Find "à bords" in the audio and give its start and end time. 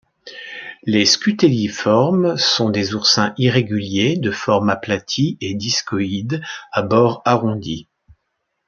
6.71-7.21